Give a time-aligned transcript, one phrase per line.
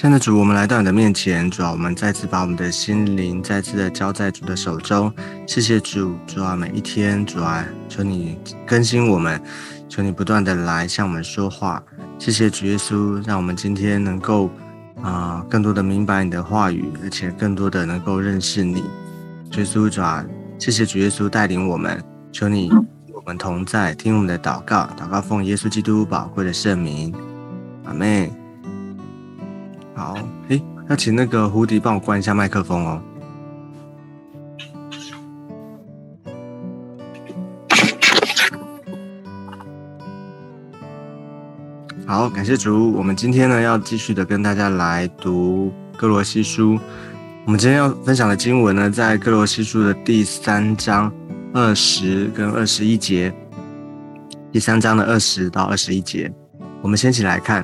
[0.00, 5.12] 现在主，我们来到你的面前，主啊，我们再次把我们的心灵再次的交在主的手中。
[5.46, 9.38] 谢谢主，主啊，每一天，主啊，求你更新我们，
[9.90, 11.82] 求你不断的来向我们说话。
[12.18, 14.48] 谢谢主耶稣，让我们今天能够
[15.02, 18.82] 啊，更多的明白你的话语，而且更多的能够认识你。
[19.58, 20.24] 耶稣主啊，
[20.58, 22.72] 谢谢主耶稣带领我们，求你
[23.12, 27.14] 我们同在，听我们的祷告，祷告奉耶稣基督宝贵的圣名，
[27.84, 28.32] 阿妹。
[30.00, 30.16] 好，
[30.48, 33.02] 诶，要请那个胡迪帮我关一下麦克风哦。
[42.06, 42.90] 好，感谢主。
[42.94, 46.78] 我们今天呢要继续的跟大家来读哥罗西书。
[47.44, 51.12] 我们今天要分享的经文呢，在哥罗西书的第三章
[51.52, 53.30] 二十跟二十一节。
[54.50, 56.32] 第三章的二十到二十一节，
[56.80, 57.62] 我们先一起来看：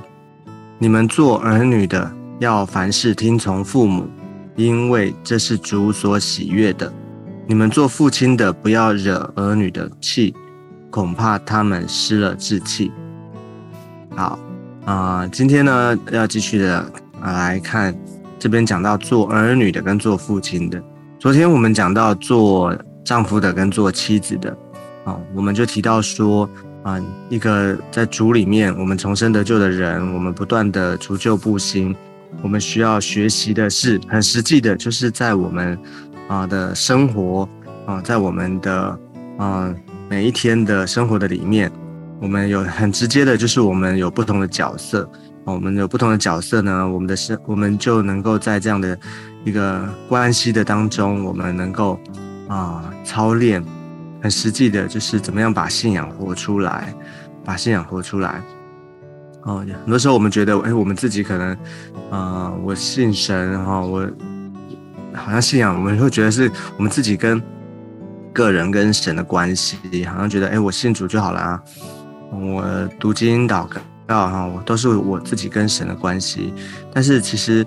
[0.79, 2.16] 你们做儿女的。
[2.39, 4.07] 要凡事听从父母，
[4.57, 6.93] 因为这是主所喜悦的。
[7.47, 10.35] 你们做父亲的，不要惹儿女的气，
[10.91, 12.93] 恐怕他们失了志气。
[14.15, 14.39] 好
[14.85, 17.97] 啊，今天呢要继续的来看
[18.39, 20.83] 这边讲到做儿女的跟做父亲的。
[21.19, 24.51] 昨天我们讲到做丈夫的跟做妻子的，
[25.05, 26.49] 啊，我们就提到说
[26.83, 27.01] 啊，
[27.31, 31.97] 一个在主里面我们重生得救的人，我们不断的除旧布新。
[32.43, 35.79] 我们需要学习的是很实际的，就是在我们
[36.29, 37.49] 啊的生活
[37.87, 38.99] 啊，在我们的
[39.39, 39.75] 啊
[40.09, 41.71] 每一天的生活的里面，
[42.21, 45.09] 我们有很直接的，就是我们有不同的角色
[45.45, 48.99] 我们有不同的角色呢，我们的生我们就能够在这样的
[49.45, 51.99] 一个关系的当中，我们能够
[52.49, 53.65] 啊操练
[54.21, 56.93] 很实际的，就是怎么样把信仰活出来，
[57.45, 58.43] 把信仰活出来。
[59.47, 61.57] 哦，很多时候我们觉得，哎，我们自己可能，
[62.11, 64.05] 啊，我信神哈，我
[65.15, 67.41] 好像信仰，我们会觉得是我们自己跟
[68.33, 71.63] 个人跟神的关系，好像觉得，哎，我信主就好了啊，
[72.33, 73.69] 我读经祷
[74.05, 76.53] 告哈，我都是我自己跟神的关系。
[76.93, 77.65] 但是其实，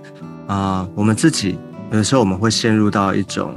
[0.48, 1.58] 啊，我们自己
[1.92, 3.56] 有的时候我们会陷入到一种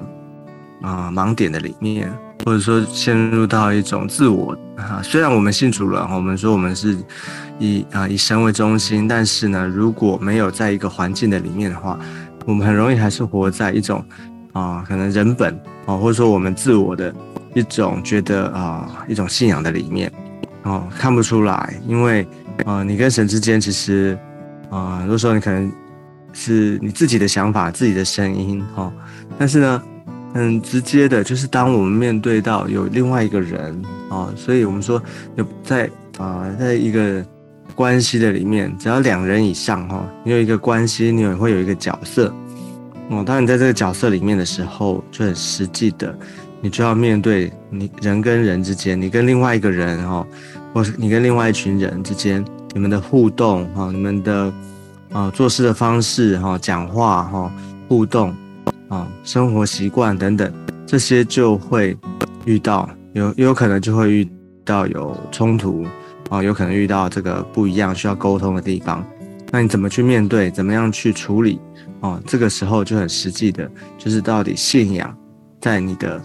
[0.80, 2.08] 啊盲点的里面。
[2.44, 6.96] 或者说陷入到一种自我啊，虽然我们信主了，我们说我们是
[7.58, 11.98] 以啊以神为中心，但是呢，如果没有在一个环境的里面的话，
[12.44, 14.04] 我们很容易还是活在一种
[14.52, 15.54] 啊可能人本
[15.86, 17.14] 啊，或者说我们自我的
[17.54, 20.10] 一种觉得啊一种信仰的里面
[20.64, 22.26] 哦看不出来，因为
[22.64, 24.18] 啊你跟神之间其实
[24.68, 25.70] 啊很多时候你可能
[26.32, 28.92] 是你自己的想法、自己的声音哈，
[29.38, 29.82] 但是呢。
[30.32, 35.00] 很直接的，就是当我们面对到有另外一个人啊，所以我们说
[35.36, 37.24] 有在啊，在一个
[37.74, 42.32] 关系的里面，只要两人以上哈，你有一个关系，你也会有一个角色
[43.08, 43.22] 哦。
[43.26, 46.14] 当你在这个角色里面的时候，就很实际的，
[46.60, 50.26] 你就要面对你人跟人之间，你跟另外一个人哈，
[50.72, 54.52] 或是你跟另外一群人之间，你们的互动哈，你们的
[55.12, 57.52] 啊做事的方式哈，讲话哈，
[57.86, 58.34] 互动。
[58.92, 60.52] 啊，生活习惯等等，
[60.86, 61.96] 这些就会
[62.44, 64.28] 遇到有有可能就会遇
[64.66, 65.86] 到有冲突
[66.28, 69.02] 啊，有可能遇到这个不一样需要沟通的地方。
[69.50, 70.50] 那你怎么去面对？
[70.50, 71.58] 怎么样去处理？
[72.00, 75.16] 哦，这个时候就很实际的，就是到底信仰
[75.58, 76.22] 在你的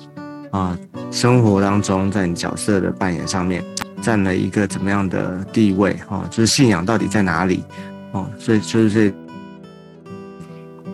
[0.52, 0.78] 啊
[1.10, 3.64] 生活当中，在你角色的扮演上面
[4.02, 5.98] 占了一个怎么样的地位？
[6.10, 7.64] 啊，就是信仰到底在哪里？
[8.12, 9.14] 哦，所以就是这，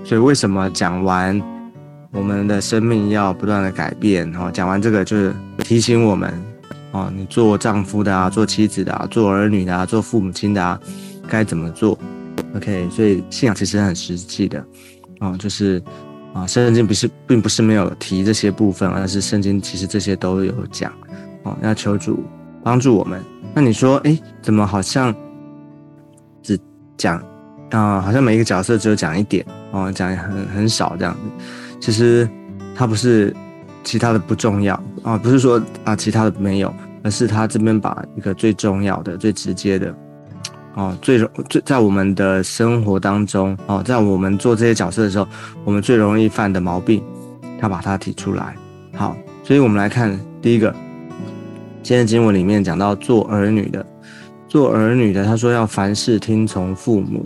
[0.03, 1.41] 所以为什么讲完？
[2.13, 6.31] 我们的生命要不断的改变，哦，讲完这个就是提醒我们，
[6.91, 10.79] 哦，你做丈夫的啊，做妻子的啊，做儿女的啊，做父母亲的啊，
[11.27, 11.97] 该怎么做
[12.55, 14.63] ？OK，所以信仰其实很实际的，
[15.21, 15.81] 哦，就是
[16.33, 20.93] 啊，圣经不是并不是没有提这些部分，而是圣经其实这些都有讲，
[21.41, 22.23] 哦，要求主
[22.63, 23.19] 帮助我们。
[23.55, 25.13] 那你说，哎，怎么好像
[26.43, 26.59] 只
[26.95, 27.19] 讲
[27.71, 31.19] 啊，好像每一个角色只有讲一点，哦，讲很很少这样子。
[31.83, 32.25] 其实，
[32.73, 33.35] 他不是
[33.83, 39.93] 其他的不重要啊，不是说啊其他的没有，而是他这边把一个最重要的、最直接的，
[40.75, 45.27] 哦，最容最在我们的生活当中哦，在我们做这些角色的时候，
[45.65, 47.03] 我们最容易犯的毛病，
[47.59, 48.55] 他把它提出来。
[48.95, 49.13] 好，
[49.43, 50.73] 所以我们来看第一个，
[51.81, 53.85] 今天经文里面讲到做儿女的，
[54.47, 57.25] 做儿女的，他说要凡事听从父母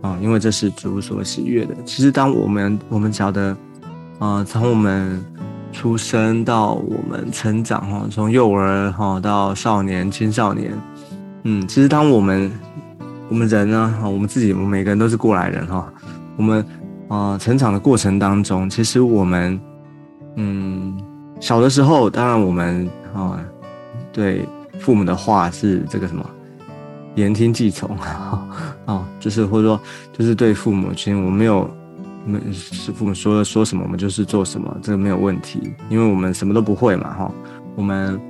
[0.00, 1.76] 啊，因为这是主所喜悦的。
[1.84, 3.56] 其实当我们我们晓得。
[4.18, 5.22] 啊，从我们
[5.72, 10.72] 出生到我们成长哈，从幼儿哈到少年、青少年，
[11.42, 12.50] 嗯，其实当我们
[13.28, 15.92] 我们人呢，我们自己，我们每个人都是过来人哈。
[16.36, 16.64] 我们
[17.08, 19.60] 啊，成长的过程当中，其实我们，
[20.36, 20.96] 嗯，
[21.40, 23.38] 小的时候，当然我们啊，
[24.12, 24.46] 对
[24.78, 26.24] 父母的话是这个什么，
[27.14, 27.96] 言听计从
[28.86, 29.80] 啊，就是或者说，
[30.16, 31.68] 就是对父母亲，我没有，
[32.24, 37.32] 没是父母说说什么，我们就是做什么，这个没有问题，因为我们什么都不会嘛，哈，
[37.76, 38.20] 我们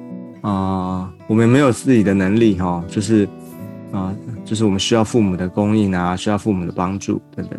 [0.43, 3.29] 啊，我们没有自己的能力，哈，就是。
[3.93, 4.12] 啊，
[4.44, 7.56] 就是我们需要父母的供应啊，需要父母的帮助等等，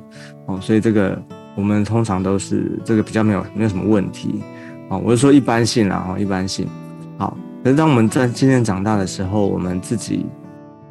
[0.48, 1.18] 哦，所以这个
[1.56, 4.44] 我们通常都是这个比较没有没有什么问题，
[4.90, 6.68] 啊，我是说一般性啦，哈，一般性。
[7.18, 10.26] 好，可是当我们在渐渐长大的时候，我们自己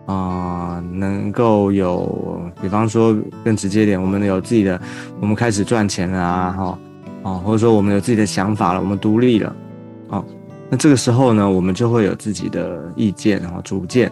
[0.06, 2.33] 啊，能够有，
[2.64, 3.14] 比方说
[3.44, 4.80] 更直接点，我们有自己的，
[5.20, 6.78] 我们开始赚钱了啊，哈，
[7.22, 9.54] 啊，或者说我们有自己的想法了，我们独立了，
[10.08, 10.24] 哦，
[10.70, 14.10] 那这个时候呢，我们就会有自己的意见，然后主见。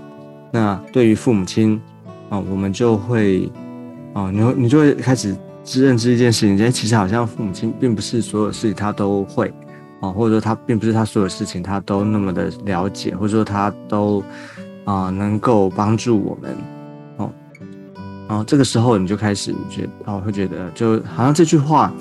[0.53, 1.81] 那对于父母亲，
[2.29, 3.51] 啊，我们就会，
[4.13, 5.35] 啊，你你就会开始
[5.65, 9.51] 知认知一件事情，哎，其实好像父母亲并不是所有事情他都会，
[10.03, 14.23] 啊，或者说他并不是他所有事情他都那么的了解，或者说他都，
[14.85, 16.55] 啊，能够帮助我们，
[18.32, 21.93] 然后这个时候你就开始觉，哦，会觉得就好像这句话，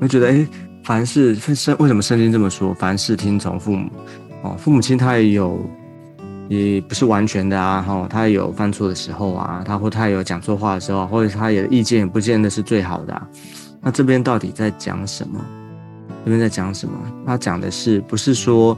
[0.00, 0.46] 会觉得，哎，
[0.84, 2.72] 凡事圣为什么圣经这么说？
[2.74, 3.90] 凡事听从父母，
[4.44, 5.60] 哦，父母亲他也有。
[6.48, 13.14] 也不是完全的啊，哈，他也有犯错的时候啊，他或他有讲错话的时候，或者他有意见不见得是最好的。
[13.14, 13.28] 啊
[13.80, 15.40] 那这边到底在讲什么？
[16.24, 16.94] 这边在讲什么？
[17.24, 18.76] 他讲的是不是说，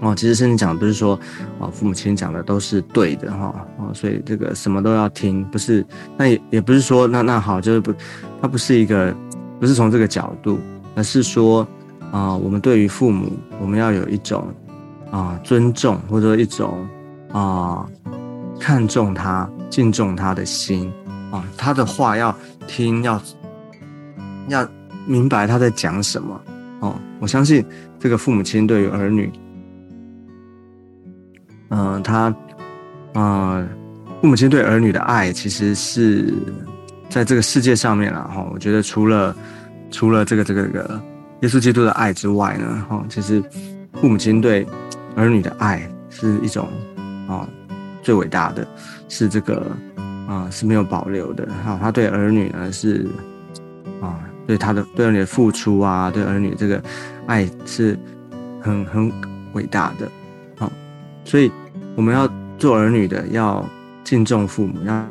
[0.00, 1.18] 哦，其实圣经讲的不是说，
[1.58, 5.84] 哦，父母亲讲的都是对的哈，哦，所以这个什么都要听，不是？
[6.16, 7.92] 那也也不是说，那那好，就是不，
[8.40, 9.14] 他不是一个，
[9.60, 10.58] 不是从这个角度，
[10.94, 11.66] 而是说，
[12.10, 14.46] 啊，我们对于父母，我们要有一种。
[15.12, 16.84] 啊，尊重或者一种
[17.32, 17.86] 啊，
[18.58, 20.92] 看重他、敬重他的心
[21.30, 23.22] 啊，他的话要听，要
[24.48, 24.68] 要
[25.06, 26.40] 明白他在讲什么
[26.80, 26.96] 哦。
[27.20, 27.64] 我相信
[28.00, 29.30] 这个父母亲对于儿女，
[31.70, 32.34] 嗯，他
[33.14, 33.66] 啊，
[34.20, 36.32] 父母亲对儿女的爱，其实是
[37.08, 38.46] 在这个世界上面了哈。
[38.52, 39.36] 我觉得除了
[39.90, 41.00] 除了这个这个这个
[41.42, 43.42] 耶稣基督的爱之外呢，哈，其实
[44.00, 44.66] 父母亲对。
[45.18, 45.80] 儿女的爱
[46.10, 46.68] 是一种
[47.26, 47.48] 啊
[48.02, 48.68] 最伟大的，
[49.08, 49.66] 是这个
[50.28, 51.48] 啊是没有保留的。
[51.64, 53.08] 哈，他对儿女呢是
[53.98, 56.82] 啊对他的对儿女的付出啊，对儿女这个
[57.26, 57.98] 爱是
[58.60, 59.10] 很很
[59.54, 60.06] 伟大的。
[61.26, 61.50] 所以
[61.96, 62.26] 我们要
[62.56, 63.68] 做儿女的要
[64.04, 65.06] 敬重父母，要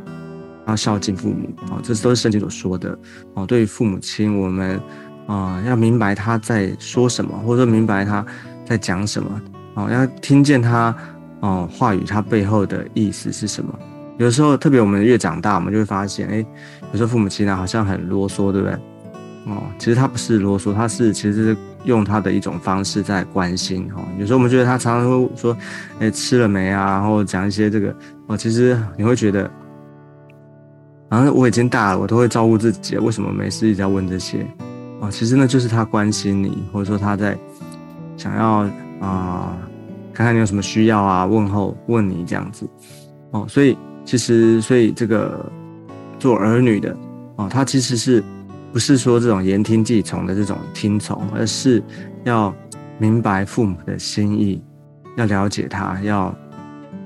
[0.68, 2.98] 要孝敬父母啊，这都是圣经所说的。
[3.34, 4.80] 哦，对于父母亲，我们
[5.28, 8.26] 啊要明白他在说什么，或者说明白他
[8.66, 9.42] 在讲什么。
[9.74, 10.96] 哦，要听见他
[11.42, 13.78] 哦话语，他背后的意思是什么？
[14.18, 16.46] 有时候，特别我们越长大，我们就会发现，哎，
[16.94, 18.80] 有时候父母亲呢好像很啰嗦，对不对？
[19.46, 23.88] 哦，其实他不是啰嗦，他是其实是用他的一种方式在关心。
[23.94, 25.58] 哈，有时候我们觉得他常常会说，
[26.00, 26.86] 哎，吃了没啊？
[26.92, 27.96] 然后讲一些这个，
[28.28, 29.50] 哦，其实你会觉得，
[31.10, 34.46] 好像我已经大了，我都会照顾自己，为什么没事一直要问这些？
[35.00, 37.38] 哦，其实呢，就是他关心你，或者说他在
[38.18, 38.70] 想要。
[39.02, 39.56] 啊，
[40.14, 41.26] 看看你有什么需要啊？
[41.26, 42.66] 问候问你这样子，
[43.32, 45.46] 哦，所以其实，所以这个
[46.18, 46.96] 做儿女的，
[47.36, 48.24] 哦，他其实是
[48.76, 51.82] 不是说这种言听计从的这种听从，而是
[52.26, 52.54] 要
[52.98, 54.62] 明白父母的心意，
[55.16, 56.24] 要了解他，要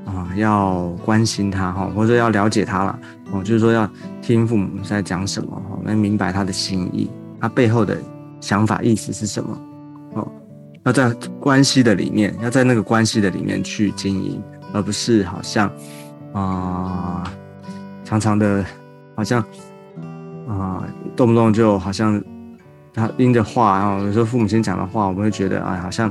[0.03, 2.99] 啊，要关心他哈，或者要了解他了，
[3.31, 3.88] 哦，就是说要
[4.19, 7.07] 听父母在讲什么哈，来明白他的心意，
[7.39, 7.95] 他背后的
[8.41, 9.55] 想法意思是什么
[10.15, 10.27] 哦。
[10.85, 14.41] 要在关系的里面，要在那个关系的里面去经营，
[14.73, 15.71] 而不是好像
[16.33, 17.31] 啊，
[18.03, 18.65] 常常的，
[19.15, 19.45] 好像
[20.50, 20.84] 啊，
[21.15, 22.22] 动不动就好像
[22.94, 26.10] 他应着话然后，有时候父母亲讲的话，我们会觉得啊，好像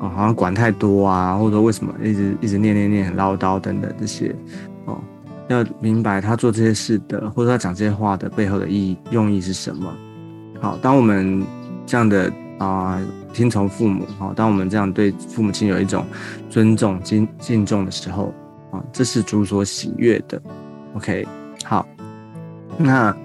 [0.00, 4.34] 啊，好像管太多啊，或者说为什么一直一直念念念唠叨等等这些
[4.86, 4.98] 哦，
[5.48, 9.94] 要明白他做这些事的，或者他讲这些话的背后的意义用意是什么。
[10.60, 11.44] 好，当我们
[11.86, 12.32] 这样的。
[12.60, 13.00] 啊，
[13.32, 16.04] 听从父母啊，当我们这样对父母亲有一种
[16.50, 18.34] 尊重、敬敬重的时候
[18.70, 20.38] 啊，这是主所喜悦的。
[20.94, 21.26] OK，
[21.64, 21.88] 好，
[22.76, 23.16] 那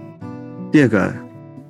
[0.76, 1.10] 第二个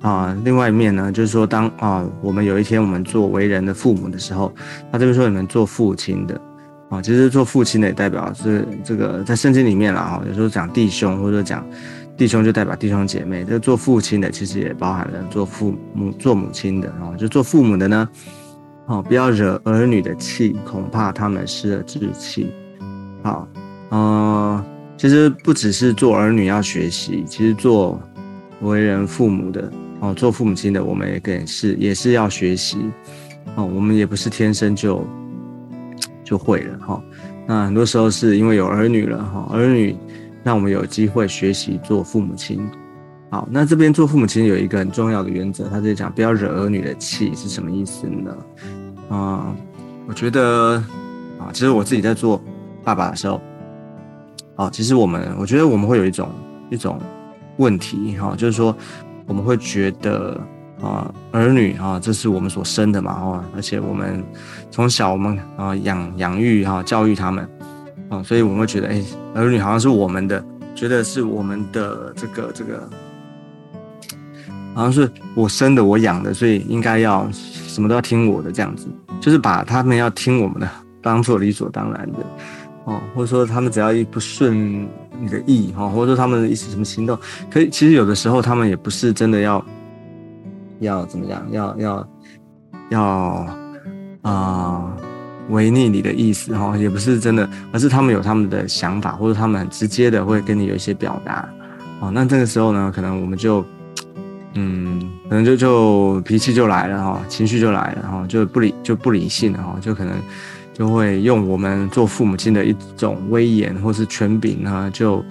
[0.00, 4.52] 啊，另外一面呢，就是说，当啊，我们有一天我们做为人的父母的时候，
[4.90, 6.40] 那这边说你们做父亲的
[6.88, 11.64] 啊，其实做父亲的也代表是这个在圣经里面了哈，有时候讲弟兄或者讲。
[12.16, 17.14] 弟兄就代表弟兄姐妹，这做父亲的其实也包含了做父母、做母亲的啊。
[17.16, 18.08] 就做父母的呢，
[18.86, 22.50] 哦，不要惹儿女的气，恐怕他们失了志气。
[23.22, 23.46] 好，
[23.90, 24.64] 呃，
[24.96, 28.00] 其实不只是做儿女要学习，其实做
[28.62, 29.70] 为人父母的
[30.00, 32.78] 哦，做父母亲的，我们也更是也是要学习
[33.54, 33.64] 哦。
[33.64, 35.04] 我们也不是天生就
[36.24, 37.02] 就会了哈。
[37.46, 39.96] 那很多时候是因为有儿女了哈，儿女
[40.42, 42.66] 让我们有机会学习做父母亲。
[43.30, 48.36] 好，那这边做父母亲有一个很重要的原则，他在讲不要惹儿女的气是什么意思呢？
[49.08, 49.54] 啊，
[50.08, 50.82] 我觉得
[51.38, 52.42] 啊，其实我自己在做
[52.84, 53.40] 爸爸的时候。
[54.58, 56.30] 哦，其实我们，我觉得我们会有一种
[56.70, 56.98] 一种
[57.56, 58.76] 问题哈，就是说
[59.26, 60.40] 我们会觉得
[60.80, 64.22] 啊，儿女哈，这是我们所生的嘛，哦，而且我们
[64.70, 67.48] 从小我们啊养养育哈教育他们，
[68.08, 69.02] 啊，所以我们会觉得哎，
[69.34, 70.44] 儿女好像是我们的，
[70.74, 72.88] 觉得是我们的这个这个，
[74.74, 78.86] 好像是我生的我养的，所以应该要什么都要听我的这样子，
[79.20, 80.68] 就是把他们要听我们的
[81.00, 82.18] 当做理所当然的。
[82.86, 84.88] 哦，或者说他们只要一不顺
[85.20, 87.18] 你的意，哈，或者说他们一些什么行动，
[87.50, 89.64] 可以，其实有的时候他们也不是真的要，
[90.78, 92.08] 要怎么样，要要
[92.90, 93.46] 要
[94.22, 94.96] 啊
[95.50, 101.48] 违逆你的意思，哈，也不是真的，而是他们有他们的想法，或者他们很直接的会跟你有一些表达，
[101.98, 103.64] 哦，那这个时候呢，可能我们就，
[104.54, 110.14] 嗯，可能就就脾气就来了，哈，情绪就来了，哈，就不理就不理性了，哈，就可能。
[110.76, 115.24] 就会用我们做父母亲的一种威严或是权柄呢，就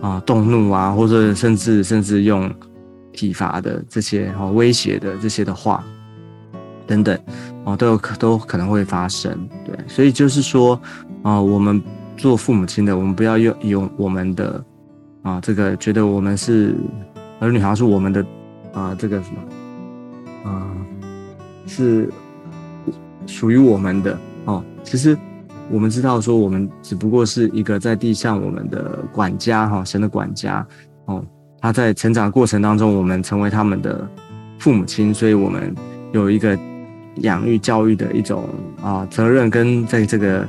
[0.00, 2.48] 啊动怒啊，或者甚至甚至用
[3.12, 5.84] 体罚的这些哈威胁的这些的话
[6.86, 7.18] 等等
[7.64, 9.36] 啊都有可都可能会发生。
[9.66, 10.80] 对，所以就是说
[11.24, 11.82] 啊，我们
[12.16, 14.64] 做父母亲的，我们不要用用我们的
[15.22, 16.72] 啊这个觉得我们是
[17.40, 18.24] 儿女好像是我们的
[18.72, 20.70] 啊这个什么啊
[21.66, 22.08] 是
[23.26, 24.16] 属于我们的。
[24.84, 25.16] 其实
[25.70, 30.64] 我们知道，说我们只不过是一个在地上我们的管家哈，神的管家
[31.06, 31.24] 哦。
[31.60, 34.06] 他在成长过程当中，我们成为他们的
[34.58, 35.74] 父母亲，所以我们
[36.12, 36.56] 有一个
[37.22, 38.44] 养育教育的一种
[38.82, 40.46] 啊责任跟在这个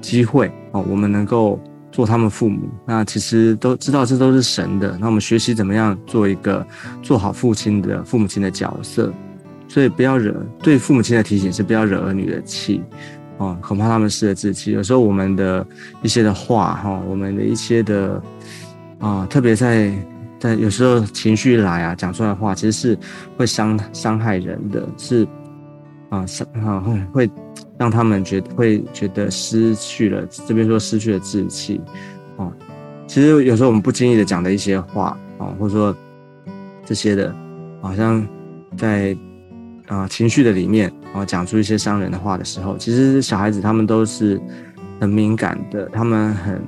[0.00, 1.60] 机会哦，我们能够
[1.92, 2.68] 做他们父母。
[2.84, 6.66] 那其实都知道这都是神的，那我们学习怎么样做一个
[7.00, 9.12] 做好父亲的父母亲的角色。
[9.68, 12.82] 所以不要惹对父母亲的提醒是不要惹儿女的气。
[13.38, 14.72] 哦，恐怕他们失了志气。
[14.72, 15.66] 有时候我们的
[16.02, 18.22] 一些的话，哈，我们的一些的
[18.98, 19.92] 啊，特别在
[20.40, 22.98] 在有时候情绪来啊，讲出来的话，其实是
[23.36, 25.28] 会伤伤害人的，是
[26.08, 27.30] 啊伤啊会会
[27.78, 31.80] 让他们觉会觉得失去了这边说失去了志气。
[32.36, 32.50] 哦，
[33.06, 35.94] 其实有时候我们不经意的讲的一些话，啊，或者说
[36.86, 37.34] 这些的，
[37.82, 38.26] 好像
[38.78, 39.14] 在。
[39.86, 44.40] 啊，情绪的里面，然后讲出一些伤人的话的时候，其实小孩子他们都是
[45.00, 46.60] 很敏感的，他们很，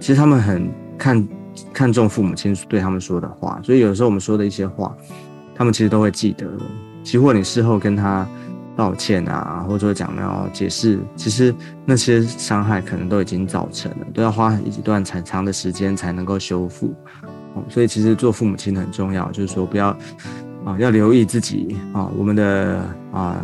[0.00, 1.28] 其实他们很看
[1.72, 4.96] 看重父母亲对他们说的话，所以有时候我们说的一些话，
[5.54, 6.46] 他们其实都会记得。
[7.04, 8.28] 其实，或你事后跟他
[8.76, 11.54] 道歉啊，或者说讲要解释，其实
[11.84, 16.94] 那些伤害可能都已经造成了，都要花一段长长的时间才能够修复。
[17.68, 19.96] 所以，其实做父母亲很重要，就是说不要。
[20.78, 23.36] 要留意自己啊，我们的啊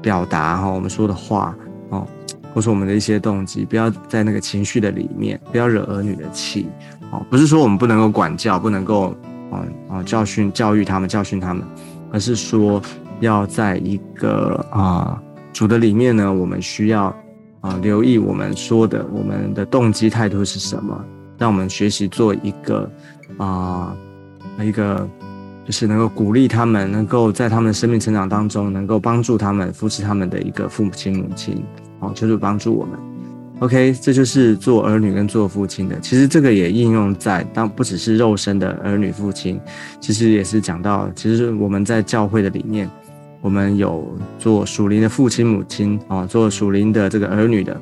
[0.00, 1.54] 表达哈，我们说的话
[1.90, 2.06] 哦，
[2.54, 6.66] 或是我们的一些动机，不要在那个情绪的里面，不要惹儿女的气
[7.10, 7.24] 哦。
[7.30, 9.14] 不是说我们不能够管教，不能够
[9.50, 11.64] 啊啊教训教育他们，教训他们，
[12.12, 12.82] 而是说
[13.20, 15.20] 要在一个啊
[15.52, 17.14] 主的里面呢，我们需要
[17.60, 21.04] 啊留意我们说的，我们的动机态度是什么，
[21.38, 22.90] 让我们学习做一个
[23.38, 23.96] 啊
[24.60, 25.08] 一个。
[25.64, 31.62] 就是能够鼓励他们，能够在他们的生命成长当中，能够帮助他们、扶持他们的一个父母亲、母亲，
[32.00, 32.98] 哦，就是帮助我们。
[33.60, 36.00] OK，这就是做儿女跟做父亲的。
[36.00, 39.60] 其实这个也应用在当不只是肉身的儿女父亲，
[40.00, 42.90] 其实也是讲到，其实我们在教会的理念，
[43.40, 47.80] 我们有做属灵的父亲、母亲，哦，做属灵的这个儿女的，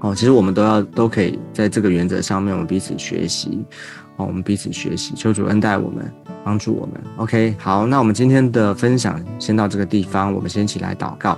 [0.00, 3.62] 哦，其实我们都要都可以在这个原则上面，我们彼此学习。
[4.16, 6.10] 好，我们彼此学习，求主恩待我们，
[6.44, 6.94] 帮助我们。
[7.16, 11.36] OK，好，那我们今天的分享先到这个地方，我们先一起来祷告。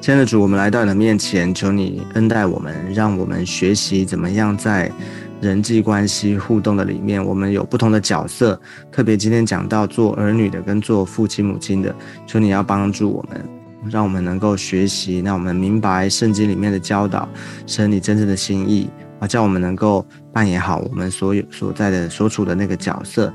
[0.00, 4.90] 亲爱的主，我们来到你的面前，求你恩待我们，让我们学习怎么样在
[5.40, 8.60] 人际关系互动的里面，我们有不同的角色。
[8.90, 11.94] 特别今天讲到做儿女的跟做父亲母亲的，
[12.26, 13.44] 求你要帮助我们，
[13.90, 17.28] 让我们能够学习，让我们明白圣经里面的教导，
[17.66, 18.88] 神你真正的心意。
[19.18, 23.32] 啊，叫我们能够扮演好我们所有所在的所处的那个角色，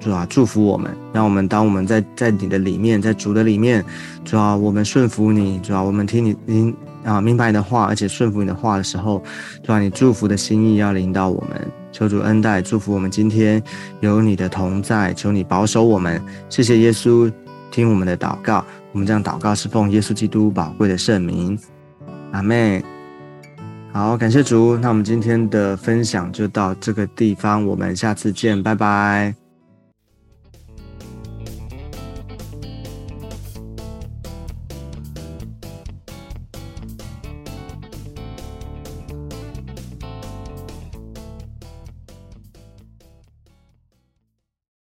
[0.00, 3.84] 主啊，祝福我们，让我们当我们在在你的里面，在主的里面，
[4.24, 9.22] 主啊，我们顺服你，主啊，我们听你听啊明白你的话，而且顺服你的话的时候，
[9.62, 11.60] 就让你祝福的心意要领导我们。
[11.90, 13.60] 求主恩待，祝福我们今天
[14.00, 16.22] 有你的同在，求你保守我们。
[16.48, 17.32] 谢谢耶稣，
[17.70, 18.64] 听我们的祷告。
[18.92, 21.58] 我们这样祷告是奉耶稣基督宝贵的圣名，
[22.32, 22.84] 阿妹。
[23.98, 24.76] 好，感谢主。
[24.76, 29.47] 那我们今天的分享就到这个地方，我们下次见，拜拜。